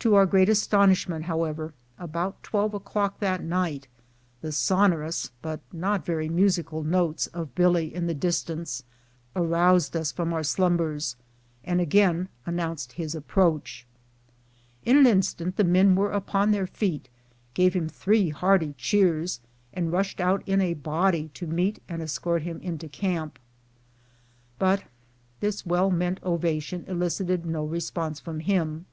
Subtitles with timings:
[0.00, 3.88] To our great astonish ment, however, about twelve o'clock that night
[4.42, 8.84] the sonor ous but not very musical notes of Billy in the distance
[9.34, 11.16] aroused us from our slumbers,
[11.64, 13.84] and again announced his ap proach.
[14.84, 17.08] In an instant the men were upon their feet,
[17.54, 17.98] gave BIVOUAC IN THE SNOW.
[18.02, 18.38] 241 three
[18.68, 19.40] hearty cheers,
[19.72, 23.38] and rushed out in a body to meet and escort him into camp.
[23.38, 23.42] ■
[24.58, 24.84] But
[25.40, 28.84] this well meant ovation elicited no response from him.